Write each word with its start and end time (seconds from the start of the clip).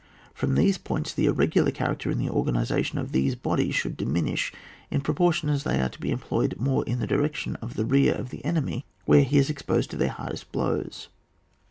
From 0.33 0.55
these 0.55 0.79
points, 0.79 1.13
the 1.13 1.27
irregular 1.27 1.69
character 1.69 2.09
in 2.09 2.17
the 2.17 2.27
organisation 2.31 2.97
of 2.97 3.11
these 3.11 3.35
bodies 3.35 3.75
should 3.75 3.95
diminish 3.97 4.51
in 4.89 5.01
pro 5.01 5.13
portion 5.13 5.47
as 5.47 5.63
they 5.63 5.79
are 5.79 5.89
to 5.89 5.99
be 5.99 6.09
employed 6.09 6.55
more 6.57 6.83
in 6.85 6.97
the 6.97 7.05
direction 7.05 7.55
of 7.57 7.75
the 7.75 7.85
rear 7.85 8.15
of 8.15 8.31
the 8.31 8.43
enemy, 8.43 8.83
where 9.05 9.21
he 9.21 9.37
is 9.37 9.51
exposed 9.51 9.91
to 9.91 9.97
their 9.97 10.09
hardest 10.09 10.51
blows. 10.51 11.09